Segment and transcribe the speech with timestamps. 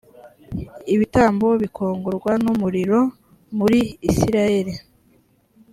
[0.93, 2.99] ibitambo bikongorwa n umuriro
[3.57, 4.73] muri isirayeli